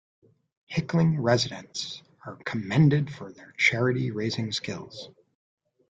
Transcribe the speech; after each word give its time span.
Hickling 0.67 1.17
residents 1.21 2.01
are 2.25 2.37
commended 2.37 3.13
for 3.13 3.31
their 3.31 3.51
charity 3.51 4.09
raising 4.09 4.51
skills. 4.51 5.11